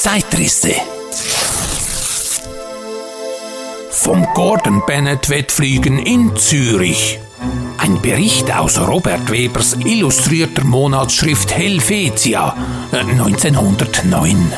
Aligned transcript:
Zeitrisse. 0.00 0.72
Vom 3.90 4.26
Gordon 4.32 4.82
Bennett 4.86 5.28
Wettfliegen 5.28 5.98
in 5.98 6.34
Zürich. 6.36 7.20
Ein 7.76 8.00
Bericht 8.00 8.50
aus 8.50 8.80
Robert 8.80 9.30
Webers 9.30 9.74
illustrierter 9.74 10.64
Monatsschrift 10.64 11.54
Helvetia 11.54 12.56
1909. 12.92 14.54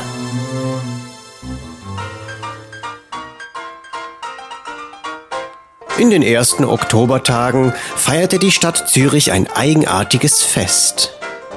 In 5.97 6.09
den 6.09 6.21
ersten 6.21 6.63
Oktobertagen 6.63 7.73
feierte 7.97 8.39
die 8.39 8.51
Stadt 8.51 8.87
Zürich 8.87 9.33
ein 9.33 9.51
eigenartiges 9.51 10.41
Fest. 10.41 11.11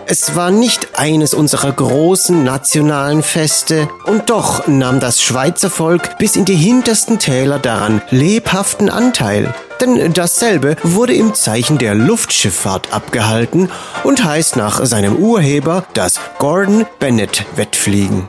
Es 0.08 0.36
war 0.36 0.52
nicht 0.52 0.96
eines 0.96 1.34
unserer 1.34 1.72
großen 1.72 2.44
nationalen 2.44 3.24
Feste, 3.24 3.88
und 4.04 4.30
doch 4.30 4.68
nahm 4.68 5.00
das 5.00 5.20
Schweizer 5.20 5.68
Volk 5.68 6.16
bis 6.18 6.36
in 6.36 6.44
die 6.44 6.54
hintersten 6.54 7.18
Täler 7.18 7.58
daran 7.58 8.00
lebhaften 8.10 8.88
Anteil. 8.88 9.52
Denn 9.80 10.12
dasselbe 10.12 10.76
wurde 10.84 11.12
im 11.12 11.34
Zeichen 11.34 11.78
der 11.78 11.96
Luftschifffahrt 11.96 12.92
abgehalten 12.94 13.68
und 14.04 14.24
heißt 14.24 14.54
nach 14.54 14.86
seinem 14.86 15.16
Urheber 15.16 15.84
das 15.92 16.20
Gordon 16.38 16.86
Bennett 17.00 17.44
Wettfliegen. 17.56 18.28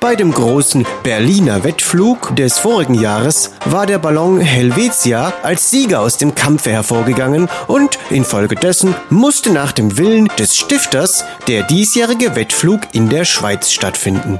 Bei 0.00 0.14
dem 0.14 0.30
großen 0.30 0.86
Berliner 1.02 1.64
Wettflug 1.64 2.36
des 2.36 2.58
vorigen 2.58 2.94
Jahres 2.94 3.50
war 3.64 3.84
der 3.84 3.98
Ballon 3.98 4.40
Helvetia 4.40 5.32
als 5.42 5.70
Sieger 5.70 6.00
aus 6.00 6.18
dem 6.18 6.36
Kampfe 6.36 6.70
hervorgegangen 6.70 7.48
und 7.66 7.98
infolgedessen 8.10 8.94
musste 9.10 9.50
nach 9.50 9.72
dem 9.72 9.98
Willen 9.98 10.28
des 10.38 10.56
Stifters 10.56 11.24
der 11.48 11.64
diesjährige 11.64 12.36
Wettflug 12.36 12.82
in 12.92 13.08
der 13.08 13.24
Schweiz 13.24 13.72
stattfinden. 13.72 14.38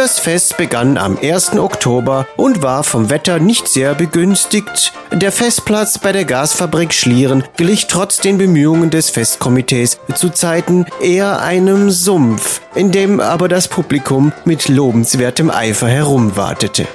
Das 0.00 0.18
Fest 0.18 0.56
begann 0.56 0.96
am 0.96 1.18
1. 1.22 1.58
Oktober 1.58 2.26
und 2.38 2.62
war 2.62 2.84
vom 2.84 3.10
Wetter 3.10 3.38
nicht 3.38 3.68
sehr 3.68 3.94
begünstigt. 3.94 4.94
Der 5.12 5.30
Festplatz 5.30 5.98
bei 5.98 6.10
der 6.10 6.24
Gasfabrik 6.24 6.94
Schlieren 6.94 7.44
glich 7.58 7.86
trotz 7.86 8.16
den 8.16 8.38
Bemühungen 8.38 8.88
des 8.88 9.10
Festkomitees 9.10 10.00
zu 10.14 10.30
Zeiten 10.30 10.86
eher 11.02 11.42
einem 11.42 11.90
Sumpf, 11.90 12.62
in 12.74 12.92
dem 12.92 13.20
aber 13.20 13.48
das 13.48 13.68
Publikum 13.68 14.32
mit 14.46 14.70
lobenswertem 14.70 15.50
Eifer 15.50 15.88
herumwartete. 15.88 16.88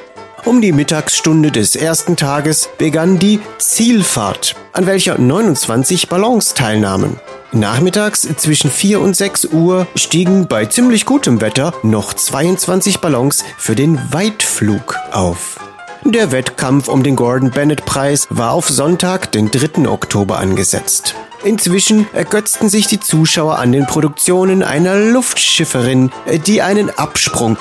Um 0.44 0.60
die 0.60 0.72
Mittagsstunde 0.72 1.52
des 1.52 1.76
ersten 1.76 2.16
Tages 2.16 2.70
begann 2.80 3.20
die 3.20 3.40
Zielfahrt, 3.60 4.56
an 4.74 4.88
welcher 4.88 5.20
29 5.20 6.10
Ballons 6.10 6.56
teilnahmen. 6.56 7.20
Nachmittags 7.56 8.22
zwischen 8.38 8.70
4 8.70 9.00
und 9.00 9.16
6 9.16 9.46
Uhr 9.46 9.88
stiegen 9.96 10.48
bei 10.48 10.66
ziemlich 10.66 11.06
gutem 11.06 11.42
Wetter 11.42 11.74
noch 11.84 12.14
22 12.14 13.00
Ballons 13.00 13.44
für 13.58 13.76
den 13.76 14.00
Weitflug 14.12 14.98
auf. 15.12 15.65
Der 16.08 16.32
Wettkampf 16.32 16.88
um 16.88 17.02
den 17.02 17.16
Gordon 17.16 17.50
Bennett 17.50 17.84
Preis 17.84 18.28
war 18.30 18.52
auf 18.52 18.70
Sonntag, 18.70 19.32
den 19.32 19.50
3. 19.50 19.90
Oktober 19.90 20.38
angesetzt. 20.38 21.16
Inzwischen 21.44 22.08
ergötzten 22.14 22.70
sich 22.70 22.86
die 22.86 23.00
Zuschauer 23.00 23.58
an 23.58 23.72
den 23.72 23.88
Produktionen 23.88 24.62
einer 24.62 24.96
Luftschifferin, 25.00 26.12
die 26.46 26.62
einen 26.62 26.92
Absprung 26.92 27.58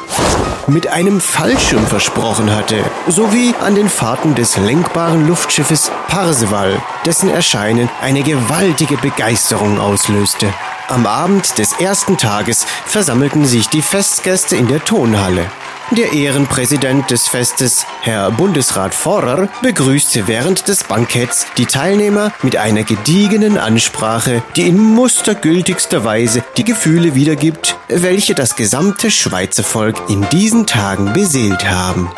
mit 0.66 0.88
einem 0.88 1.22
Fallschirm 1.22 1.86
versprochen 1.86 2.54
hatte, 2.54 2.84
sowie 3.08 3.54
an 3.62 3.76
den 3.76 3.88
Fahrten 3.88 4.34
des 4.34 4.58
lenkbaren 4.58 5.26
Luftschiffes 5.26 5.90
Parseval, 6.08 6.82
dessen 7.06 7.30
Erscheinen 7.30 7.88
eine 8.02 8.22
gewaltige 8.22 8.98
Begeisterung 8.98 9.80
auslöste. 9.80 10.52
Am 10.88 11.06
Abend 11.06 11.56
des 11.56 11.72
ersten 11.80 12.18
Tages 12.18 12.66
versammelten 12.84 13.46
sich 13.46 13.70
die 13.70 13.80
Festgäste 13.80 14.54
in 14.56 14.68
der 14.68 14.84
Tonhalle. 14.84 15.46
Der 15.90 16.12
Ehrenpräsident 16.12 17.10
des 17.10 17.28
Festes, 17.28 17.84
Herr 18.00 18.30
Bundesrat 18.30 18.94
Vorer, 18.94 19.48
begrüßte 19.62 20.26
während 20.26 20.66
des 20.66 20.82
Banketts 20.82 21.46
die 21.58 21.66
Teilnehmer 21.66 22.32
mit 22.42 22.56
einer 22.56 22.84
gediegenen 22.84 23.58
Ansprache, 23.58 24.42
die 24.56 24.66
in 24.66 24.78
mustergültigster 24.78 26.02
Weise 26.02 26.42
die 26.56 26.64
Gefühle 26.64 27.14
wiedergibt, 27.14 27.76
welche 27.88 28.34
das 28.34 28.56
gesamte 28.56 29.10
Schweizer 29.10 29.62
Volk 29.62 29.96
in 30.08 30.26
diesen 30.30 30.66
Tagen 30.66 31.12
beseelt 31.12 31.70
haben. 31.70 32.10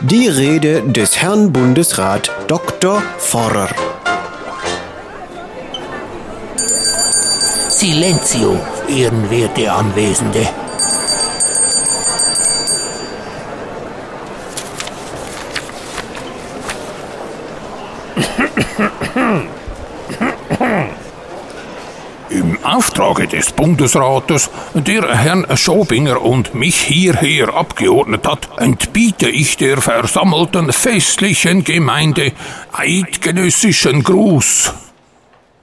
Die 0.00 0.28
Rede 0.28 0.82
des 0.82 1.16
Herrn 1.16 1.52
Bundesrat 1.52 2.30
Dr. 2.48 3.00
Vorer. 3.18 3.68
Silenzio, 7.68 8.60
ehrenwerte 8.88 9.72
Anwesende. 9.72 10.48
Im 23.18 23.24
Auftrage 23.24 23.36
des 23.36 23.52
Bundesrates, 23.52 24.50
der 24.74 25.12
Herrn 25.12 25.44
Schobinger 25.56 26.22
und 26.22 26.54
mich 26.54 26.76
hierher 26.76 27.52
abgeordnet 27.52 28.28
hat, 28.28 28.48
entbiete 28.58 29.28
ich 29.28 29.56
der 29.56 29.80
versammelten 29.80 30.72
festlichen 30.72 31.64
Gemeinde 31.64 32.32
eidgenössischen 32.72 34.04
Gruß. 34.04 34.72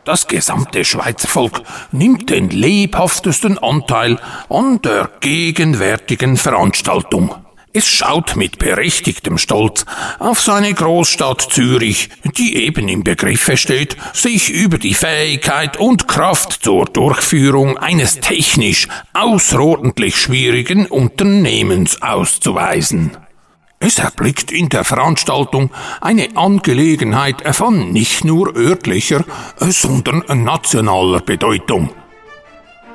Das 0.03 0.27
gesamte 0.27 0.83
Schweizer 0.83 1.29
Volk 1.29 1.61
nimmt 1.93 2.29
den 2.29 2.49
lebhaftesten 2.49 3.57
Anteil 3.57 4.19
an 4.49 4.81
der 4.81 5.09
gegenwärtigen 5.21 6.35
Veranstaltung. 6.35 7.44
Es 7.77 7.89
schaut 7.89 8.37
mit 8.37 8.57
berechtigtem 8.57 9.37
Stolz 9.37 9.85
auf 10.19 10.39
seine 10.39 10.73
Großstadt 10.73 11.41
Zürich, 11.41 12.07
die 12.37 12.55
eben 12.55 12.87
im 12.87 13.03
Begriffe 13.03 13.57
steht, 13.57 13.97
sich 14.13 14.49
über 14.49 14.77
die 14.77 14.93
Fähigkeit 14.93 15.75
und 15.75 16.07
Kraft 16.07 16.63
zur 16.63 16.85
Durchführung 16.85 17.77
eines 17.77 18.21
technisch 18.21 18.87
außerordentlich 19.11 20.15
schwierigen 20.15 20.85
Unternehmens 20.85 22.01
auszuweisen. 22.01 23.17
Es 23.79 23.99
erblickt 23.99 24.53
in 24.53 24.69
der 24.69 24.85
Veranstaltung 24.85 25.69
eine 25.99 26.37
Angelegenheit 26.37 27.43
von 27.53 27.91
nicht 27.91 28.23
nur 28.23 28.55
örtlicher, 28.55 29.25
sondern 29.59 30.23
nationaler 30.45 31.19
Bedeutung. 31.19 31.89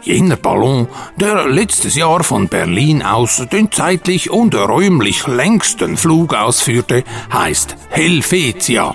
Jener 0.03 0.37
Ballon, 0.37 0.89
der 1.17 1.47
letztes 1.47 1.95
Jahr 1.95 2.25
von 2.25 2.49
Berlin 2.49 3.03
aus 3.03 3.47
den 3.53 3.71
zeitlich 3.71 4.31
und 4.31 4.55
räumlich 4.55 5.27
längsten 5.27 5.97
Flug 5.97 6.35
ausführte, 6.35 7.05
heißt 7.33 7.77
Helvetia. 7.91 8.95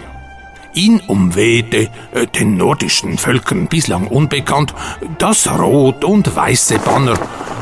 Ihn 0.74 1.00
umwehte, 1.08 1.90
äh, 2.12 2.28
den 2.28 2.58
nordischen 2.58 3.18
Völkern 3.18 3.68
bislang 3.68 4.08
unbekannt, 4.08 4.74
das 5.20 5.48
rot 5.48 6.04
und 6.04 6.36
weiße 6.36 6.80
Banner, 6.80 7.14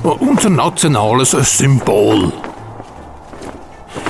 äh, 0.04 0.08
unser 0.08 0.50
nationales 0.50 1.32
Symbol. 1.32 2.32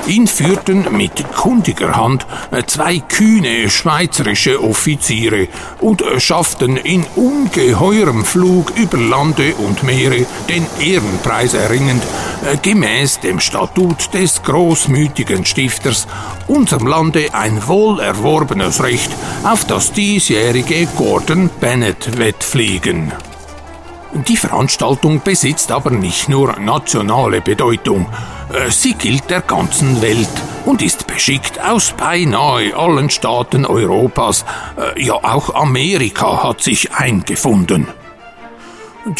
Ihn 0.06 0.26
führten 0.26 0.86
mit 0.94 1.24
kundiger 1.32 1.96
Hand 1.96 2.26
zwei 2.66 2.98
kühne 2.98 3.70
schweizerische 3.70 4.62
Offiziere 4.62 5.48
und 5.80 6.04
schafften 6.18 6.76
in 6.76 7.06
ungeheurem 7.16 8.22
Flug 8.24 8.72
über 8.76 8.98
Lande 8.98 9.54
und 9.54 9.82
Meere 9.82 10.26
den 10.50 10.66
Ehrenpreis 10.78 11.54
erringend, 11.54 12.02
gemäß 12.60 13.20
dem 13.20 13.40
Statut 13.40 14.12
des 14.12 14.42
großmütigen 14.42 15.46
Stifters, 15.46 16.06
unserem 16.48 16.86
Lande 16.86 17.32
ein 17.32 17.66
wohlerworbenes 17.66 18.82
Recht 18.82 19.10
auf 19.42 19.64
das 19.64 19.92
diesjährige 19.92 20.86
Gordon 20.96 21.48
Bennett 21.60 22.18
Wettfliegen. 22.18 23.12
Die 24.28 24.36
Veranstaltung 24.36 25.22
besitzt 25.24 25.72
aber 25.72 25.90
nicht 25.90 26.28
nur 26.28 26.60
nationale 26.60 27.40
Bedeutung. 27.40 28.06
Äh, 28.54 28.70
sie 28.70 28.94
gilt 28.94 29.30
der 29.30 29.40
ganzen 29.40 30.00
Welt 30.02 30.28
und 30.64 30.82
ist 30.82 31.06
beschickt 31.06 31.62
aus 31.62 31.92
beinahe 31.92 32.76
allen 32.76 33.10
Staaten 33.10 33.66
Europas. 33.66 34.44
Äh, 34.76 35.02
ja, 35.02 35.14
auch 35.14 35.54
Amerika 35.54 36.42
hat 36.42 36.62
sich 36.62 36.92
eingefunden. 36.92 37.88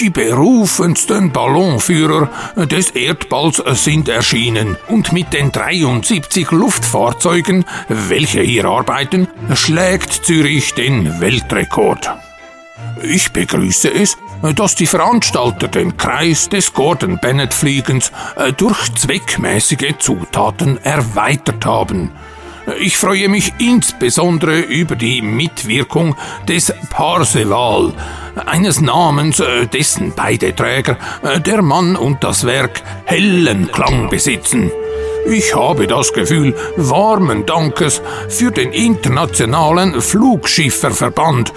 Die 0.01 0.09
berufensten 0.09 1.31
Ballonführer 1.31 2.31
des 2.57 2.91
Erdballs 2.91 3.63
sind 3.85 4.09
erschienen 4.09 4.79
und 4.89 5.13
mit 5.13 5.35
den 5.35 5.53
73 5.53 6.51
Luftfahrzeugen, 6.53 7.67
welche 7.89 8.41
hier 8.41 8.65
arbeiten, 8.65 9.29
schlägt 9.53 10.11
Zürich 10.25 10.73
den 10.73 11.21
Weltrekord. 11.21 12.11
Ich 13.07 13.33
begrüße 13.33 13.93
es, 13.93 14.17
dass 14.57 14.75
die 14.75 14.87
Veranstalter 14.87 15.69
den 15.69 15.97
Kreis 15.97 16.49
des 16.49 16.73
Gordon 16.73 17.19
Bennett 17.21 17.53
Fliegens 17.53 18.11
äh, 18.37 18.53
durch 18.53 18.95
zweckmäßige 18.95 19.95
Zutaten 19.99 20.83
erweitert 20.83 21.67
haben. 21.67 22.13
Ich 22.81 22.97
freue 22.97 23.29
mich 23.29 23.53
insbesondere 23.59 24.61
über 24.61 24.97
die 24.97 25.21
Mitwirkung 25.21 26.17
des 26.49 26.73
Parseval, 26.89 27.93
eines 28.47 28.81
Namens, 28.81 29.39
äh, 29.41 29.67
dessen 29.67 30.15
beide 30.17 30.55
Träger, 30.55 30.97
äh, 31.23 31.41
der 31.41 31.61
Mann 31.61 31.97
und 31.97 32.25
das 32.25 32.47
Werk, 32.47 32.83
hellen 33.05 33.71
Klang 33.71 34.09
besitzen. 34.09 34.71
Ich 35.27 35.55
habe 35.55 35.87
das 35.87 36.13
Gefühl 36.13 36.55
warmen 36.77 37.47
Dankes 37.47 38.03
für 38.29 38.51
den 38.51 38.73
internationalen 38.73 40.01
Flugschifferverband, 40.01 41.53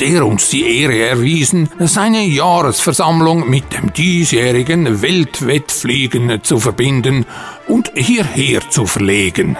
der 0.00 0.26
uns 0.26 0.50
die 0.50 0.82
Ehre 0.82 0.98
erwiesen, 0.98 1.68
seine 1.78 2.24
Jahresversammlung 2.24 3.48
mit 3.48 3.72
dem 3.72 3.92
diesjährigen 3.92 5.00
Weltwettfliegen 5.02 6.42
zu 6.42 6.58
verbinden 6.58 7.24
und 7.68 7.90
hierher 7.94 8.60
zu 8.68 8.86
verlegen. 8.86 9.56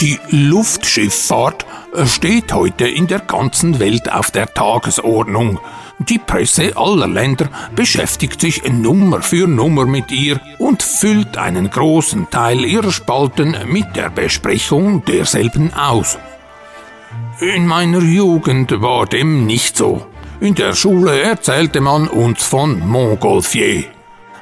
Die 0.00 0.18
Luftschifffahrt 0.28 1.64
steht 2.04 2.52
heute 2.52 2.86
in 2.86 3.06
der 3.06 3.20
ganzen 3.20 3.78
Welt 3.78 4.12
auf 4.12 4.30
der 4.30 4.52
Tagesordnung. 4.52 5.58
Die 5.98 6.18
Presse 6.18 6.76
aller 6.76 7.08
Länder 7.08 7.48
beschäftigt 7.74 8.42
sich 8.42 8.62
Nummer 8.70 9.22
für 9.22 9.48
Nummer 9.48 9.86
mit 9.86 10.12
ihr 10.12 10.38
und 10.58 10.82
füllt 10.82 11.38
einen 11.38 11.70
großen 11.70 12.28
Teil 12.28 12.62
ihrer 12.66 12.92
Spalten 12.92 13.56
mit 13.68 13.96
der 13.96 14.10
Besprechung 14.10 15.02
derselben 15.06 15.72
aus. 15.72 16.18
In 17.40 17.66
meiner 17.66 18.00
Jugend 18.00 18.82
war 18.82 19.06
dem 19.06 19.46
nicht 19.46 19.78
so. 19.78 20.06
In 20.40 20.54
der 20.54 20.74
Schule 20.74 21.18
erzählte 21.18 21.80
man 21.80 22.06
uns 22.08 22.44
von 22.44 22.86
Montgolfier. 22.86 23.84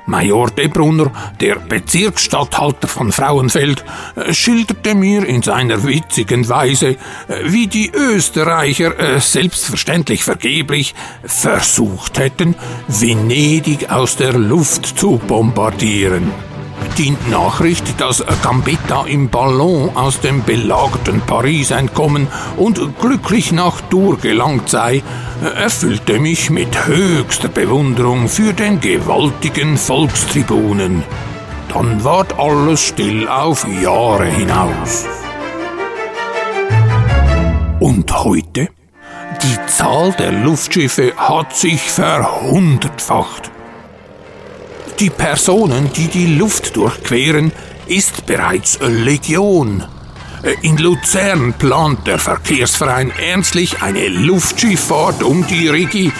Major 0.06 0.51
de 0.51 0.69
Brunner, 0.69 1.11
der 1.41 1.56
Bezirksstatthalter 1.56 2.89
von 2.89 3.12
Frauenfeld, 3.12 3.85
äh, 4.17 4.33
schilderte 4.33 4.95
mir 4.95 5.25
in 5.27 5.43
seiner 5.43 5.85
witzigen 5.85 6.49
Weise, 6.49 6.89
äh, 6.89 6.97
wie 7.45 7.67
die 7.67 7.91
Österreicher 7.91 8.99
äh, 8.99 9.21
selbstverständlich 9.21 10.25
vergeblich 10.25 10.95
versucht 11.25 12.19
hätten, 12.19 12.55
Venedig 12.89 13.91
aus 13.91 14.17
der 14.17 14.35
Luft 14.35 14.99
zu 14.99 15.19
bombardieren. 15.19 16.54
Die 16.99 17.17
Nachricht, 17.29 18.00
dass 18.00 18.25
Gambetta 18.43 19.05
im 19.06 19.29
Ballon 19.29 19.91
aus 19.97 20.21
dem 20.21 20.44
belagerten 20.44 21.21
Paris 21.23 21.73
entkommen 21.73 22.29
und 22.56 22.81
glücklich 23.00 23.50
nach 23.50 23.81
Tours 23.91 24.21
gelangt 24.21 24.69
sei, 24.69 25.03
erfüllte 25.56 26.21
mich 26.21 26.50
mit 26.50 26.87
höchster 26.87 27.49
Bewunderung 27.49 28.29
für 28.29 28.53
den 28.53 28.81
gewaltigen 28.81 29.76
Volkstribunen. 29.76 31.03
Dann 31.73 32.05
ward 32.05 32.38
alles 32.38 32.81
still 32.81 33.29
auf 33.29 33.67
Jahre 33.82 34.27
hinaus. 34.27 35.05
Und 37.81 38.25
heute? 38.25 38.69
Die 39.43 39.67
Zahl 39.67 40.12
der 40.12 40.31
Luftschiffe 40.31 41.12
hat 41.17 41.56
sich 41.56 41.81
verhundertfacht. 41.81 43.54
Die 45.00 45.11
Personen, 45.11 45.93
die 45.93 46.06
die 46.06 46.37
Luft 46.37 46.76
durchqueren, 46.76 47.50
ist 47.87 48.26
bereits 48.26 48.79
Legion. 48.81 49.82
In 50.62 50.76
Luzern 50.76 51.52
plant 51.55 52.06
der 52.06 52.19
Verkehrsverein 52.19 53.11
ernstlich 53.11 53.82
eine 53.82 54.08
Luftschifffahrt 54.08 55.23
um 55.25 55.44
die 55.46 55.69
Rigi 55.69 56.12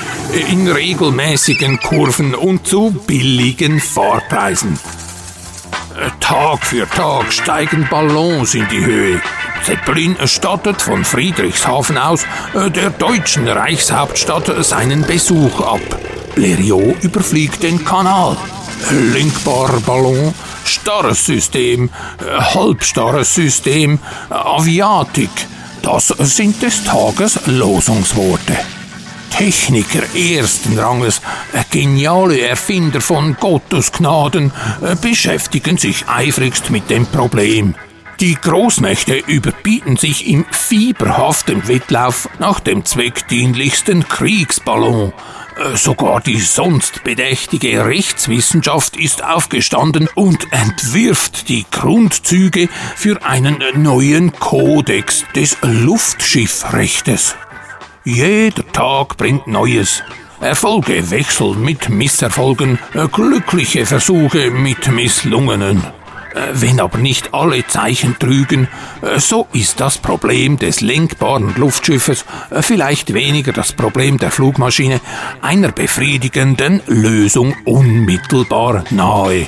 in 0.50 0.67
regelmäßigen 0.67 1.79
Kurven 1.79 2.35
und 2.35 2.67
zu 2.67 2.91
billigen 3.06 3.81
Fahrpreisen. 3.81 4.79
Tag 6.19 6.67
für 6.67 6.88
Tag 6.88 7.32
steigen 7.32 7.87
Ballons 7.88 8.55
in 8.55 8.67
die 8.69 8.85
Höhe. 8.85 9.23
Zeppelin 9.62 10.17
stattet 10.25 10.82
von 10.82 11.05
Friedrichshafen 11.05 11.97
aus 11.97 12.26
der 12.55 12.91
deutschen 12.91 13.47
Reichshauptstadt 13.47 14.65
seinen 14.65 15.03
Besuch 15.06 15.61
ab. 15.61 15.81
Blériot 16.35 16.97
überfliegt 17.03 17.62
den 17.62 17.85
Kanal 17.85 18.37
lenkbarer 18.91 19.81
Ballon, 19.81 20.35
starres 20.65 21.27
System, 21.27 21.91
halbstarres 22.55 23.35
System, 23.35 23.99
Aviatik. 24.31 25.31
Das 25.83 26.09
sind 26.09 26.63
des 26.63 26.85
Tages 26.85 27.41
Losungsworte. 27.47 28.57
Techniker 29.31 30.03
ersten 30.15 30.79
Ranges, 30.79 31.21
geniale 31.71 32.41
Erfinder 32.41 33.01
von 33.01 33.37
Gottes 33.39 33.91
Gnaden, 33.91 34.53
beschäftigen 35.03 35.77
sich 35.77 36.07
eifrigst 36.09 36.71
mit 36.71 36.89
dem 36.89 37.05
Problem. 37.07 37.75
Die 38.21 38.37
Großmächte 38.37 39.17
überbieten 39.17 39.97
sich 39.97 40.29
im 40.29 40.45
fieberhaften 40.51 41.67
Wettlauf 41.67 42.29
nach 42.39 42.61
dem 42.61 42.85
zweckdienlichsten 42.85 44.09
Kriegsballon. 44.09 45.13
Äh, 45.56 45.77
sogar 45.77 46.21
die 46.21 46.41
sonst 46.41 47.05
bedächtige 47.05 47.85
Rechtswissenschaft 47.87 48.97
ist 48.97 49.23
aufgestanden 49.23 50.09
und 50.15 50.53
entwirft 50.53 51.49
die 51.49 51.65
Grundzüge 51.71 52.69
für 52.97 53.25
einen 53.25 53.62
neuen 53.77 54.33
Kodex 54.33 55.25
des 55.37 55.56
Luftschiffrechtes. 55.62 57.37
Jeder 58.05 58.67
Tag 58.73 59.17
bringt 59.17 59.47
Neues. 59.47 60.03
Erfolge 60.41 61.11
wechseln 61.11 61.62
mit 61.62 61.89
Misserfolgen, 61.89 62.79
äh, 62.95 63.07
glückliche 63.07 63.87
Versuche 63.87 64.50
mit 64.50 64.89
Misslungenen. 64.89 65.85
Äh, 66.35 66.49
wenn 66.53 66.81
aber 66.81 66.99
nicht 66.99 67.33
alle 67.33 67.67
Zeichen 67.67 68.19
trügen, 68.19 68.69
äh, 69.03 69.21
so 69.21 69.47
ist 69.53 69.81
das 69.81 69.99
Problem 69.99 70.59
des 70.59 70.81
lenkbaren 70.81 71.55
Luftschiffes 71.57 72.25
äh, 72.51 72.61
vielleicht 72.61 73.15
weniger 73.15 73.53
das 73.53 73.73
Problem 73.73 74.19
der 74.19 74.33
Flugmaschine, 74.33 75.01
einer 75.43 75.71
befriedigenden 75.71 76.83
Lösung 76.87 77.55
unmittelbar 77.65 78.85
nahe. 78.91 79.47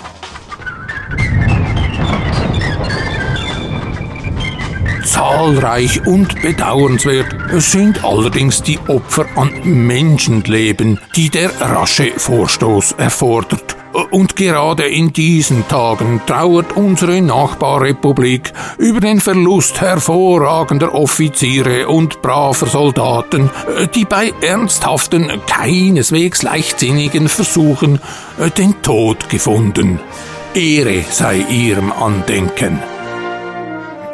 Zahlreich 5.04 6.06
und 6.06 6.40
bedauernswert 6.42 7.34
sind 7.54 8.04
allerdings 8.04 8.62
die 8.62 8.78
Opfer 8.86 9.26
an 9.34 9.50
Menschenleben, 9.64 11.00
die 11.16 11.30
der 11.30 11.50
rasche 11.60 12.12
Vorstoß 12.16 12.92
erfordert. 12.92 13.76
Und 14.10 14.36
gerade 14.36 14.84
in 14.84 15.12
diesen 15.12 15.66
Tagen 15.68 16.20
trauert 16.26 16.76
unsere 16.76 17.20
Nachbarrepublik 17.22 18.52
über 18.78 19.00
den 19.00 19.20
Verlust 19.20 19.80
hervorragender 19.80 20.94
Offiziere 20.94 21.88
und 21.88 22.20
braver 22.20 22.66
Soldaten, 22.66 23.50
die 23.94 24.04
bei 24.04 24.34
ernsthaften, 24.42 25.30
keineswegs 25.46 26.42
leichtsinnigen 26.42 27.28
Versuchen 27.28 28.00
den 28.58 28.82
Tod 28.82 29.28
gefunden. 29.28 30.00
Ehre 30.54 31.02
sei 31.10 31.44
ihrem 31.48 31.92
Andenken. 31.92 32.95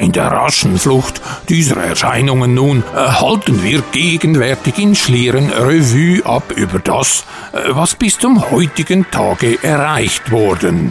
In 0.03 0.11
der 0.11 0.33
raschen 0.33 0.81
Flucht 0.81 1.21
dieser 1.49 1.77
Erscheinungen 1.77 2.55
nun 2.55 2.83
äh, 2.93 2.97
halten 2.97 3.63
wir 3.63 3.85
gegenwärtig 3.93 4.77
in 4.79 4.97
Schlieren 4.97 5.51
Revue 5.51 6.27
ab 6.27 6.51
über 6.57 6.81
das, 6.81 7.25
äh, 7.53 7.59
was 7.69 7.95
bis 7.95 8.19
zum 8.19 8.51
heutigen 8.51 9.09
Tage 9.13 9.63
erreicht 9.63 10.33
worden. 10.33 10.91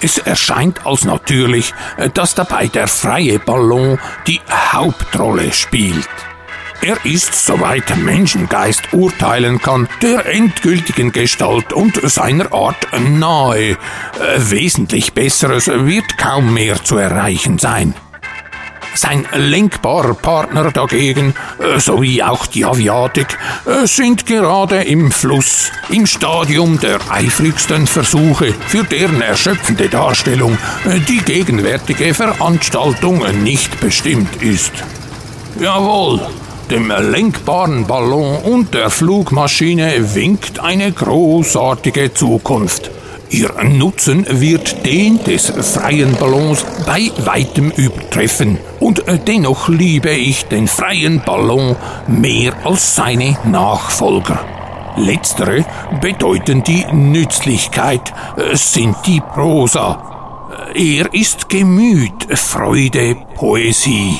Es 0.00 0.16
erscheint 0.16 0.86
als 0.86 1.04
natürlich, 1.04 1.74
äh, 1.98 2.08
dass 2.08 2.34
dabei 2.34 2.68
der 2.68 2.88
freie 2.88 3.38
Ballon 3.38 3.98
die 4.26 4.40
Hauptrolle 4.48 5.52
spielt. 5.52 6.08
Er 6.80 7.04
ist, 7.04 7.34
soweit 7.34 7.98
Menschengeist 7.98 8.94
urteilen 8.94 9.60
kann, 9.60 9.90
der 10.00 10.24
endgültigen 10.24 11.12
Gestalt 11.12 11.74
und 11.74 12.00
seiner 12.02 12.50
Art 12.54 12.88
nahe. 12.98 13.76
Wesentlich 14.38 15.12
Besseres 15.12 15.66
wird 15.66 16.16
kaum 16.16 16.54
mehr 16.54 16.82
zu 16.82 16.96
erreichen 16.96 17.58
sein. 17.58 17.94
Sein 19.00 19.28
lenkbarer 19.32 20.14
Partner 20.14 20.72
dagegen, 20.72 21.32
äh, 21.60 21.78
sowie 21.78 22.20
auch 22.20 22.46
die 22.46 22.64
Aviatik, 22.64 23.38
äh, 23.64 23.86
sind 23.86 24.26
gerade 24.26 24.82
im 24.82 25.12
Fluss, 25.12 25.70
im 25.88 26.04
Stadium 26.04 26.80
der 26.80 26.98
eifrigsten 27.08 27.86
Versuche, 27.86 28.52
für 28.66 28.82
deren 28.82 29.20
erschöpfende 29.20 29.88
Darstellung 29.88 30.58
äh, 30.84 30.98
die 30.98 31.18
gegenwärtige 31.18 32.12
Veranstaltung 32.12 33.22
nicht 33.44 33.78
bestimmt 33.78 34.42
ist. 34.42 34.72
Jawohl, 35.60 36.20
dem 36.68 36.90
lenkbaren 36.90 37.86
Ballon 37.86 38.38
und 38.42 38.74
der 38.74 38.90
Flugmaschine 38.90 40.12
winkt 40.16 40.58
eine 40.58 40.90
großartige 40.90 42.12
Zukunft. 42.14 42.90
Ihr 43.30 43.52
Nutzen 43.62 44.24
wird 44.40 44.86
den 44.86 45.22
des 45.22 45.50
freien 45.50 46.16
Ballons 46.16 46.64
bei 46.86 47.10
weitem 47.18 47.70
übertreffen. 47.70 48.58
Und 48.80 49.06
äh, 49.06 49.18
dennoch 49.18 49.68
liebe 49.68 50.10
ich 50.10 50.46
den 50.46 50.66
freien 50.66 51.22
Ballon 51.24 51.76
mehr 52.06 52.54
als 52.64 52.94
seine 52.94 53.36
Nachfolger. 53.44 54.40
Letztere 54.96 55.66
bedeuten 56.00 56.64
die 56.64 56.86
Nützlichkeit, 56.90 58.12
äh, 58.36 58.56
sind 58.56 58.96
die 59.06 59.20
Prosa. 59.20 60.48
Äh, 60.74 60.98
er 61.00 61.12
ist 61.12 61.50
Gemüt, 61.50 62.26
Freude, 62.32 63.16
Poesie. 63.34 64.18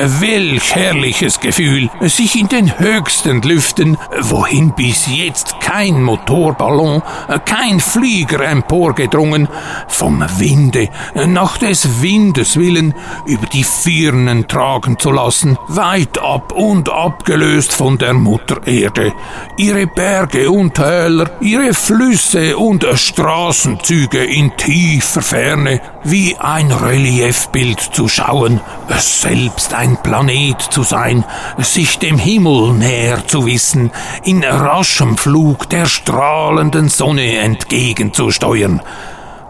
Welch 0.00 0.76
herrliches 0.76 1.40
Gefühl, 1.40 1.90
sich 2.02 2.38
in 2.38 2.46
den 2.46 2.78
höchsten 2.78 3.42
Lüften, 3.42 3.98
wohin 4.20 4.72
bis 4.76 5.08
jetzt 5.08 5.58
kein 5.60 6.00
Motorballon, 6.04 7.02
kein 7.44 7.80
Flieger 7.80 8.44
emporgedrungen, 8.44 9.48
vom 9.88 10.24
Winde, 10.38 10.88
nach 11.26 11.58
des 11.58 12.00
Windes 12.00 12.56
willen, 12.56 12.94
über 13.26 13.46
die 13.46 13.64
Firnen 13.64 14.46
tragen 14.46 15.00
zu 15.00 15.10
lassen, 15.10 15.58
weit 15.66 16.18
ab 16.18 16.52
und 16.52 16.88
abgelöst 16.90 17.72
von 17.72 17.98
der 17.98 18.14
Mutter 18.14 18.64
Erde, 18.68 19.12
ihre 19.56 19.88
Berge 19.88 20.48
und 20.48 20.74
Täler, 20.74 21.28
ihre 21.40 21.74
Flüsse 21.74 22.56
und 22.56 22.86
Straßenzüge 22.94 24.24
in 24.24 24.56
tiefer 24.56 25.22
Ferne, 25.22 25.80
wie 26.04 26.36
ein 26.36 26.70
Reliefbild 26.70 27.80
zu 27.80 28.06
schauen, 28.06 28.60
selbst 28.96 29.74
ein 29.74 29.87
Planet 29.96 30.60
zu 30.60 30.82
sein, 30.82 31.24
sich 31.58 31.98
dem 31.98 32.18
Himmel 32.18 32.74
näher 32.74 33.26
zu 33.26 33.46
wissen, 33.46 33.90
in 34.22 34.44
raschem 34.44 35.16
Flug 35.16 35.68
der 35.70 35.86
strahlenden 35.86 36.88
Sonne 36.88 37.38
entgegenzusteuern. 37.38 38.82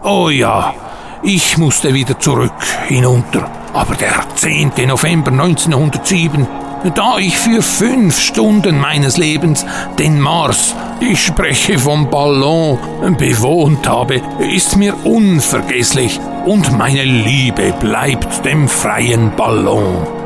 Oh 0.03 0.29
ja, 0.29 0.73
ich 1.21 1.57
musste 1.57 1.93
wieder 1.93 2.17
zurück 2.19 2.53
hinunter. 2.87 3.49
Aber 3.73 3.95
der 3.95 4.23
10. 4.35 4.71
November 4.87 5.31
1907 5.31 6.47
da 6.95 7.17
ich 7.17 7.37
für 7.37 7.61
fünf 7.61 8.17
Stunden 8.19 8.79
meines 8.79 9.17
Lebens 9.17 9.65
den 9.97 10.19
Mars, 10.19 10.73
ich 11.01 11.25
spreche 11.25 11.77
vom 11.77 12.09
Ballon, 12.09 12.77
bewohnt 13.17 13.87
habe, 13.87 14.21
ist 14.39 14.77
mir 14.77 14.95
unvergesslich 15.05 16.19
und 16.45 16.77
meine 16.77 17.03
Liebe 17.03 17.73
bleibt 17.79 18.45
dem 18.45 18.69
freien 18.69 19.35
Ballon. 19.35 20.18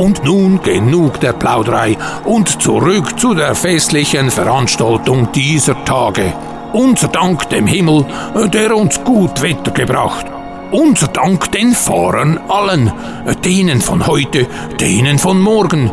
Und 0.00 0.24
nun 0.24 0.62
genug 0.62 1.20
der 1.20 1.34
Plauderei 1.34 1.98
und 2.24 2.62
zurück 2.62 3.20
zu 3.20 3.34
der 3.34 3.54
festlichen 3.54 4.30
Veranstaltung 4.30 5.30
dieser 5.32 5.84
Tage. 5.84 6.32
Unser 6.72 7.08
Dank 7.08 7.50
dem 7.50 7.66
Himmel, 7.66 8.06
der 8.46 8.74
uns 8.74 9.04
gut 9.04 9.42
Wetter 9.42 9.72
gebracht 9.72 10.24
unser 10.72 11.08
Dank 11.08 11.50
den 11.50 11.72
Fahrern 11.72 12.38
allen, 12.48 12.92
denen 13.44 13.80
von 13.80 14.06
heute, 14.06 14.46
denen 14.78 15.18
von 15.18 15.40
morgen, 15.40 15.90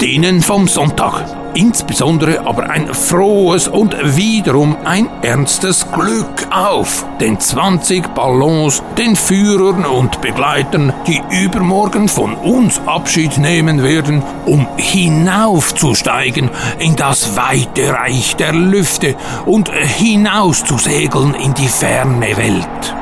denen 0.00 0.42
vom 0.42 0.68
Sonntag. 0.68 1.41
Insbesondere 1.54 2.46
aber 2.46 2.70
ein 2.70 2.92
frohes 2.92 3.68
und 3.68 3.94
wiederum 4.16 4.76
ein 4.84 5.08
ernstes 5.22 5.86
Glück 5.92 6.46
auf 6.50 7.04
den 7.20 7.38
20 7.38 8.14
Ballons, 8.14 8.82
den 8.96 9.16
Führern 9.16 9.84
und 9.84 10.20
Begleitern, 10.20 10.92
die 11.06 11.20
übermorgen 11.30 12.08
von 12.08 12.34
uns 12.34 12.80
Abschied 12.86 13.38
nehmen 13.38 13.82
werden, 13.82 14.22
um 14.46 14.66
hinaufzusteigen 14.76 16.50
in 16.78 16.96
das 16.96 17.36
weite 17.36 17.92
Reich 17.92 18.36
der 18.36 18.52
Lüfte 18.52 19.14
und 19.46 19.70
hinauszusegeln 19.70 21.34
in 21.34 21.54
die 21.54 21.68
ferne 21.68 22.36
Welt 22.36 22.94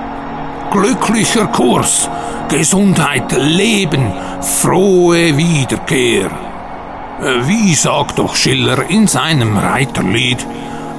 glücklicher 0.70 1.48
Kurs, 1.48 2.08
Gesundheit, 2.48 3.32
Leben, 3.36 4.12
frohe 4.40 5.36
Wiederkehr. 5.36 6.49
Wie 7.22 7.74
sagt 7.74 8.18
doch 8.18 8.34
Schiller 8.34 8.88
in 8.88 9.06
seinem 9.06 9.58
Reiterlied, 9.58 10.46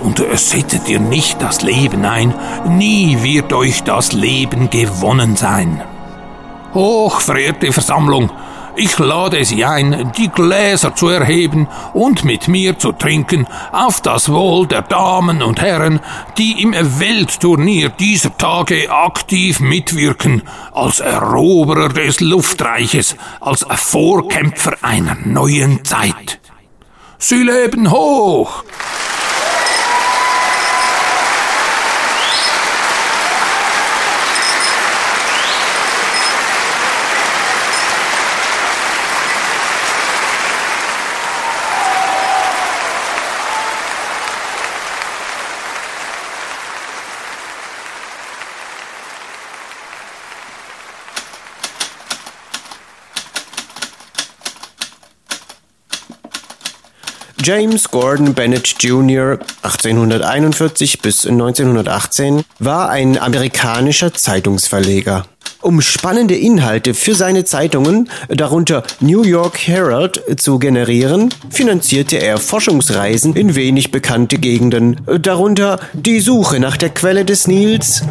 und 0.04 0.24
setzt 0.36 0.90
ihr 0.90 1.00
nicht 1.00 1.42
das 1.42 1.62
Leben 1.62 2.06
ein, 2.06 2.34
nie 2.68 3.22
wird 3.22 3.54
euch 3.54 3.84
das 3.84 4.14
Leben 4.14 4.70
gewonnen 4.70 5.36
sein. 5.36 5.82
Hochverehrte 6.74 7.72
Versammlung, 7.72 8.32
ich 8.76 8.98
lade 8.98 9.44
Sie 9.46 9.66
ein, 9.66 10.12
die 10.18 10.30
Gläser 10.30 10.96
zu 10.96 11.10
erheben 11.10 11.68
und 11.94 12.24
mit 12.24 12.48
mir 12.48 12.78
zu 12.78 12.92
trinken 12.92 13.48
auf 13.72 14.02
das 14.02 14.32
Wohl 14.32 14.68
der 14.68 14.82
Damen 14.82 15.42
und 15.42 15.62
Herren, 15.62 16.00
die 16.38 16.62
im 16.62 16.74
Weltturnier 16.74 17.90
dieser 17.90 18.38
Tage 18.38 18.92
aktiv 18.92 19.60
mitwirken, 19.60 20.44
als 20.74 21.00
Eroberer 21.00 21.90
des 21.90 22.20
Luftreiches, 22.20 23.16
als 23.40 23.66
Vorkämpfer 23.70 24.78
einer 24.82 25.18
neuen 25.24 25.84
Zeit. 25.84 26.40
Sie 27.18 27.44
leben 27.44 27.92
hoch! 27.92 28.64
James 57.44 57.90
Gordon 57.90 58.36
Bennett 58.36 58.76
Jr. 58.80 59.40
1841 59.64 61.02
bis 61.02 61.26
1918 61.26 62.44
war 62.60 62.90
ein 62.90 63.18
amerikanischer 63.18 64.14
Zeitungsverleger. 64.14 65.26
Um 65.62 65.82
spannende 65.82 66.36
Inhalte 66.36 66.94
für 66.94 67.16
seine 67.16 67.44
Zeitungen, 67.44 68.10
darunter 68.30 68.84
New 69.00 69.24
York 69.24 69.60
Herald, 69.68 70.22
zu 70.38 70.60
generieren, 70.60 71.34
finanzierte 71.50 72.18
er 72.18 72.38
Forschungsreisen 72.38 73.36
in 73.36 73.56
wenig 73.56 73.92
bekannte 73.92 74.38
Gegenden, 74.38 75.02
darunter 75.20 75.80
die 75.94 76.20
Suche 76.20 76.60
nach 76.60 76.78
der 76.78 76.90
Quelle 76.90 77.26
des 77.26 77.48
Nils, 77.48 78.04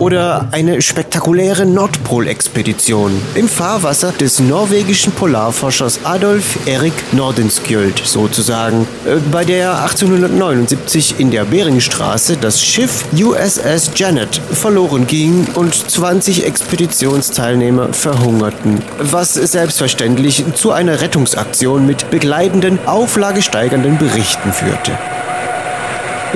oder 0.00 0.48
eine 0.50 0.82
spektakuläre 0.82 1.66
Nordpolexpedition 1.66 3.12
im 3.34 3.48
Fahrwasser 3.48 4.12
des 4.12 4.40
norwegischen 4.40 5.12
Polarforschers 5.12 6.00
Adolf 6.04 6.66
Erik 6.66 6.94
Nordenskjöld 7.12 8.02
sozusagen, 8.04 8.88
äh, 9.04 9.16
bei 9.30 9.44
der 9.44 9.82
1879 9.82 11.20
in 11.20 11.30
der 11.30 11.44
Beringstraße 11.44 12.38
das 12.38 12.60
Schiff 12.62 13.04
USS 13.14 13.90
Janet 13.94 14.40
verloren 14.52 15.06
ging 15.06 15.46
und 15.54 15.74
20 15.74 16.46
Expeditionsteilnehmer 16.46 17.92
verhungerten, 17.92 18.82
was 18.98 19.34
selbstverständlich 19.34 20.44
zu 20.54 20.72
einer 20.72 21.00
Rettungsaktion 21.02 21.86
mit 21.86 22.10
begleitenden, 22.10 22.78
auflagesteigernden 22.86 23.98
Berichten 23.98 24.52
führte. 24.52 24.98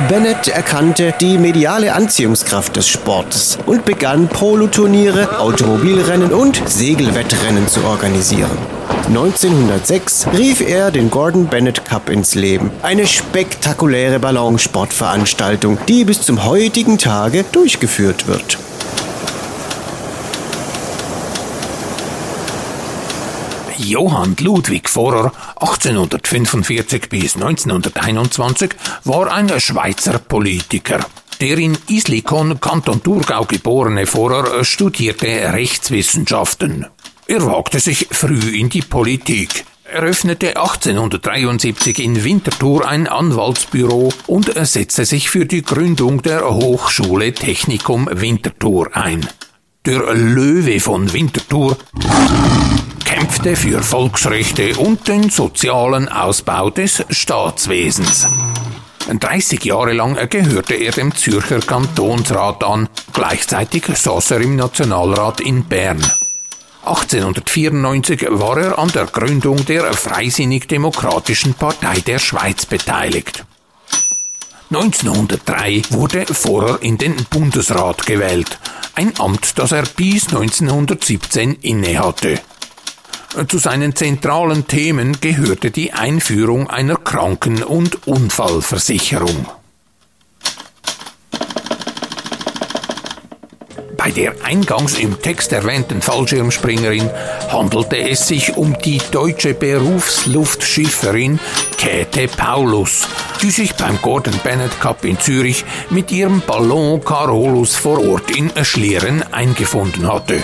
Bennett 0.09 0.49
erkannte 0.49 1.15
die 1.21 1.39
mediale 1.39 1.95
Anziehungskraft 1.95 2.75
des 2.75 2.89
Sports 2.89 3.59
und 3.65 3.85
begann 3.85 4.27
Poloturniere, 4.29 5.39
Automobilrennen 5.39 6.33
und 6.33 6.61
Segelwettrennen 6.69 7.69
zu 7.69 7.85
organisieren. 7.85 8.59
1906 9.07 10.27
rief 10.37 10.61
er 10.61 10.91
den 10.91 11.11
Gordon 11.11 11.47
Bennett 11.47 11.85
Cup 11.85 12.09
ins 12.11 12.35
Leben. 12.35 12.73
Eine 12.83 13.07
spektakuläre 13.07 14.19
Ballonsportveranstaltung, 14.19 15.79
die 15.87 16.05
bis 16.05 16.23
zum 16.23 16.45
heutigen 16.45 16.99
Tage 16.99 17.45
durchgeführt 17.53 18.27
wird. 18.27 18.59
Johann 23.85 24.37
Ludwig 24.41 24.89
Vorer 24.89 25.33
1845 25.61 27.09
bis 27.09 27.37
1921 27.37 28.71
war 29.05 29.33
ein 29.33 29.49
Schweizer 29.61 30.19
Politiker. 30.19 31.07
Der 31.41 31.59
in 31.59 31.77
Islikon, 31.89 32.61
Kanton 32.61 33.03
Thurgau 33.03 33.45
geborene 33.45 34.07
Vorer 34.07 34.65
studierte 34.65 35.27
Rechtswissenschaften. 35.53 36.87
Er 37.27 37.47
wagte 37.47 37.81
sich 37.81 38.09
früh 38.11 38.59
in 38.59 38.69
die 38.69 38.83
Politik 38.83 39.65
eröffnete 39.95 40.57
1873 40.57 42.01
in 42.01 42.25
Winterthur 42.25 42.87
ein 42.89 43.07
Anwaltsbüro 43.07 44.13
und 44.27 44.53
setzte 44.67 45.05
sich 45.05 45.31
für 45.31 45.47
die 45.47 45.63
Gründung 45.63 46.21
der 46.23 46.49
Hochschule 46.53 47.33
Technikum 47.33 48.09
Winterthur 48.11 48.97
ein. 48.97 49.25
Der 49.87 50.15
Löwe 50.15 50.81
von 50.81 51.13
Winterthur 51.13 51.77
kämpfte 53.05 53.57
für 53.57 53.83
Volksrechte 53.83 54.77
und 54.77 55.07
den 55.09 55.31
sozialen 55.31 56.09
Ausbau 56.09 56.71
des 56.71 57.05
Staatswesens. 57.11 58.27
30 59.09 59.65
Jahre 59.65 59.93
lang 59.93 60.17
gehörte 60.31 60.75
er 60.75 60.93
dem 60.93 61.15
Zürcher 61.15 61.61
Kantonsrat 61.61 62.65
an, 62.65 62.89
gleichzeitig 63.13 63.85
saß 63.87 64.33
er 64.33 64.41
im 64.41 64.57
Nationalrat 64.57 65.41
in 65.41 65.65
Bern. 65.65 66.03
1894 66.85 68.27
war 68.31 68.59
er 68.59 68.79
an 68.79 68.89
der 68.89 69.07
Gründung 69.07 69.65
der 69.67 69.93
Freisinnig-Demokratischen 69.93 71.55
Partei 71.55 72.01
der 72.01 72.19
Schweiz 72.19 72.67
beteiligt. 72.67 73.45
1903 74.71 75.83
wurde 75.91 76.27
Vorer 76.27 76.83
in 76.83 76.99
den 76.99 77.15
Bundesrat 77.31 78.05
gewählt, 78.07 78.59
ein 78.95 79.13
Amt, 79.19 79.59
das 79.59 79.73
er 79.73 79.85
bis 79.85 80.29
1917 80.29 81.55
innehatte. 81.63 82.41
Zu 83.49 83.59
seinen 83.59 83.97
zentralen 83.97 84.69
Themen 84.69 85.21
gehörte 85.21 85.73
die 85.73 85.93
Einführung 85.93 86.71
einer 86.71 86.95
Kranken- 86.95 87.65
und 87.65 88.07
Unfallversicherung. 88.07 89.47
Bei 93.97 94.13
der 94.13 94.35
eingangs 94.45 94.99
im 94.99 95.21
Text 95.21 95.53
erwähnten 95.53 96.01
Fallschirmspringerin 96.01 97.11
handelte 97.51 97.97
es 97.97 98.29
sich 98.29 98.57
um 98.57 98.79
die 98.85 99.01
deutsche 99.11 99.55
Berufsluftschifferin 99.55 101.41
Käthe 101.77 102.29
Paulus, 102.29 103.09
die 103.43 103.51
sich 103.51 103.75
beim 103.75 104.01
Gordon 104.01 104.39
Bennett 104.45 104.79
Cup 104.79 105.05
in 105.05 105.19
Zürich 105.19 105.65
mit 105.91 106.13
ihrem 106.13 106.41
Ballon 106.47 107.05
Carolus 107.05 107.75
vor 107.75 107.99
Ort 108.07 108.31
in 108.31 108.53
Schlieren 108.65 109.25
eingefunden 109.33 110.07
hatte. 110.07 110.41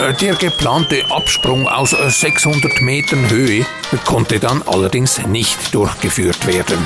Äh, 0.00 0.14
der 0.14 0.34
geplante 0.34 1.04
Absprung 1.10 1.68
aus 1.68 1.90
600 1.90 2.80
Metern 2.80 3.28
Höhe 3.30 3.66
konnte 4.04 4.38
dann 4.38 4.62
allerdings 4.62 5.24
nicht 5.26 5.74
durchgeführt 5.74 6.46
werden. 6.46 6.78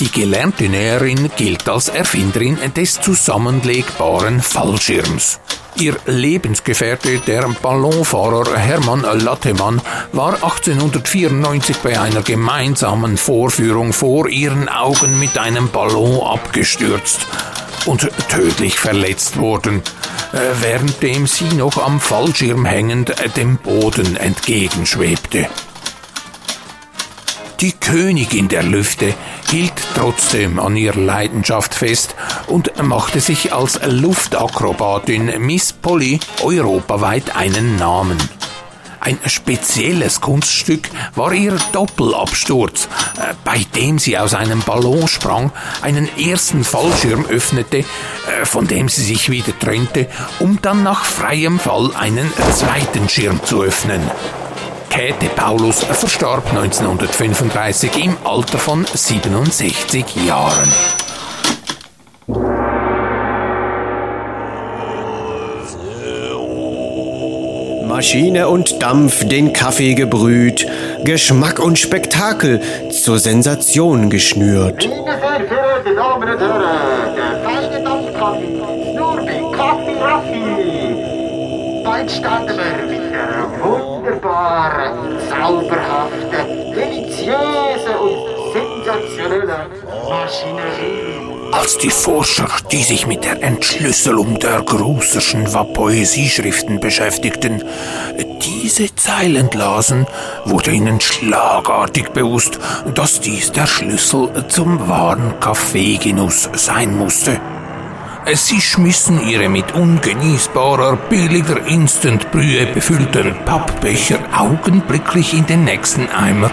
Die 0.00 0.10
gelernte 0.10 0.68
Näherin 0.68 1.30
gilt 1.36 1.68
als 1.68 1.88
Erfinderin 1.88 2.58
des 2.76 3.00
zusammenlegbaren 3.00 4.40
Fallschirms. 4.40 5.40
Ihr 5.76 5.96
Lebensgefährte, 6.06 7.18
der 7.18 7.48
Ballonfahrer 7.62 8.56
Hermann 8.56 9.02
Lattemann, 9.02 9.80
war 10.12 10.34
1894 10.34 11.76
bei 11.78 12.00
einer 12.00 12.22
gemeinsamen 12.22 13.16
Vorführung 13.16 13.92
vor 13.92 14.28
ihren 14.28 14.68
Augen 14.68 15.18
mit 15.18 15.36
einem 15.36 15.68
Ballon 15.70 16.20
abgestürzt 16.20 17.26
und 17.86 18.10
tödlich 18.28 18.78
verletzt 18.78 19.38
worden, 19.38 19.82
äh, 20.32 20.62
währenddem 20.62 21.26
sie 21.26 21.52
noch 21.54 21.78
am 21.78 22.00
Fallschirm 22.00 22.64
hängend 22.64 23.14
dem 23.36 23.58
Boden 23.58 24.16
entgegenschwebte. 24.16 25.48
Die 27.60 27.72
Königin 27.72 28.48
der 28.48 28.62
Lüfte 28.62 29.14
hielt 29.50 29.72
trotzdem 29.94 30.58
an 30.58 30.76
ihrer 30.76 31.00
Leidenschaft 31.00 31.74
fest 31.74 32.14
und 32.46 32.72
machte 32.82 33.20
sich 33.20 33.52
als 33.54 33.80
Luftakrobatin 33.86 35.32
Miss 35.38 35.72
Polly 35.72 36.20
europaweit 36.42 37.36
einen 37.36 37.76
Namen. 37.76 38.18
Ein 39.04 39.18
spezielles 39.26 40.22
Kunststück 40.22 40.88
war 41.14 41.30
ihr 41.34 41.58
Doppelabsturz, 41.72 42.88
äh, 43.18 43.34
bei 43.44 43.58
dem 43.76 43.98
sie 43.98 44.16
aus 44.16 44.32
einem 44.32 44.62
Ballon 44.62 45.06
sprang, 45.08 45.52
einen 45.82 46.08
ersten 46.18 46.64
Fallschirm 46.64 47.26
öffnete, 47.26 47.78
äh, 47.78 47.84
von 48.44 48.66
dem 48.66 48.88
sie 48.88 49.02
sich 49.02 49.28
wieder 49.28 49.58
trennte, 49.58 50.08
um 50.40 50.58
dann 50.62 50.82
nach 50.82 51.04
freiem 51.04 51.58
Fall 51.58 51.90
einen 51.94 52.32
zweiten 52.54 53.10
Schirm 53.10 53.44
zu 53.44 53.62
öffnen. 53.62 54.00
Käthe 54.88 55.28
Paulus 55.28 55.84
verstarb 55.84 56.48
1935 56.48 58.02
im 58.02 58.16
Alter 58.24 58.58
von 58.58 58.86
67 58.86 60.16
Jahren. 60.24 60.72
Maschine 67.94 68.48
und 68.48 68.82
Dampf 68.82 69.24
den 69.24 69.52
Kaffee 69.52 69.94
gebrüht, 69.94 70.66
Geschmack 71.04 71.60
und 71.60 71.78
Spektakel 71.78 72.60
zur 72.90 73.20
Sensation 73.20 74.10
geschnürt. 74.10 74.88
Bald 81.84 82.10
starten 82.10 82.58
wir 82.58 82.86
mit 82.88 83.12
der 83.12 83.62
wunderbaren, 83.62 85.16
zauberhaften, 85.30 86.74
deliziösen 86.74 87.94
und 88.02 88.18
sensationellen 88.52 89.70
Maschinerie. 90.08 91.33
Als 91.54 91.78
die 91.78 91.90
Forscher, 91.90 92.48
die 92.72 92.82
sich 92.82 93.06
mit 93.06 93.24
der 93.24 93.40
Entschlüsselung 93.40 94.40
der 94.40 94.60
Gruserschen 94.62 95.44
Poesieschriften 95.72 96.80
beschäftigten, 96.80 97.62
diese 98.42 98.92
Zeilen 98.96 99.48
lasen, 99.52 100.06
wurde 100.44 100.72
ihnen 100.72 101.00
schlagartig 101.00 102.08
bewusst, 102.08 102.58
dass 102.96 103.20
dies 103.20 103.52
der 103.52 103.68
Schlüssel 103.68 104.30
zum 104.48 104.88
wahren 104.88 105.38
Kaffeegenuss 105.38 106.50
sein 106.54 106.98
musste. 106.98 107.40
Sie 108.32 108.60
schmissen 108.60 109.24
ihre 109.24 109.48
mit 109.48 109.76
ungenießbarer, 109.76 110.96
billiger 111.08 111.64
Instantbrühe 111.68 112.66
befüllten 112.66 113.32
Pappbecher 113.44 114.18
augenblicklich 114.36 115.34
in 115.34 115.46
den 115.46 115.62
nächsten 115.62 116.08
Eimer 116.08 116.50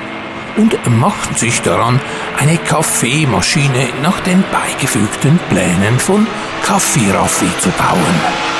und 0.57 0.75
machten 0.99 1.35
sich 1.35 1.61
daran, 1.61 1.99
eine 2.37 2.57
Kaffeemaschine 2.57 3.89
nach 4.01 4.19
den 4.21 4.43
beigefügten 4.51 5.39
Plänen 5.49 5.99
von 5.99 6.27
Kaffeeraffi 6.63 7.49
zu 7.59 7.69
bauen. 7.71 8.51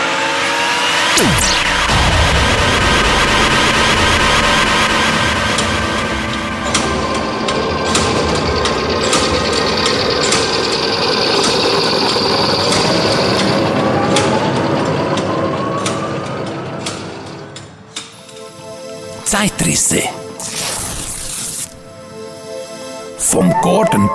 Zeitrisse. 19.25 20.20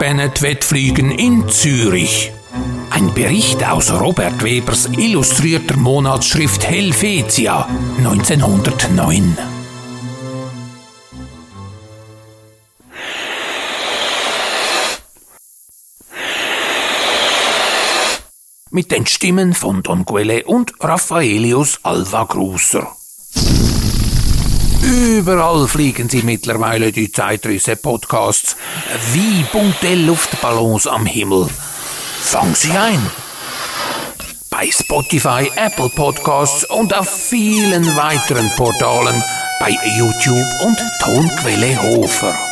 Gordon 0.07 0.19
Bennett 0.19 0.40
Wettfliegen 0.40 1.11
in 1.11 1.49
Zürich. 1.49 2.31
Ein 2.90 3.12
Bericht 3.12 3.64
aus 3.64 3.90
Robert 3.90 4.40
Webers 4.45 4.87
illustrierter 4.97 5.77
Monatsschrift 5.77 6.64
Helvetia 6.64 7.69
1909. 7.99 9.37
Mit 18.71 18.92
den 18.92 19.07
Stimmen 19.07 19.55
von 19.55 19.83
Don 19.83 20.05
Quelle 20.05 20.45
und 20.45 20.73
Raffaelius 20.79 21.81
Alva 21.83 22.23
Gruser. 22.25 22.95
Überall 24.87 25.66
fliegen 25.66 26.09
sie 26.09 26.22
mittlerweile 26.22 26.92
die 26.92 27.11
Zeitrisse-Podcasts 27.11 28.57
wie 29.12 29.44
bunte 29.51 29.96
Luftballons 29.96 30.87
am 30.87 31.05
Himmel. 31.05 31.49
Fang 32.20 32.55
sie 32.55 32.70
ein! 32.70 33.05
Bei 34.49 34.70
Spotify, 34.70 35.51
Apple 35.57 35.90
Podcasts 35.90 36.64
und 36.70 36.96
auf 36.96 37.09
vielen 37.09 37.85
weiteren 37.96 38.49
Portalen, 38.57 39.20
bei 39.59 39.77
YouTube 39.99 40.46
und 40.64 40.79
Tonquelle 41.03 41.83
Hofer. 41.83 42.46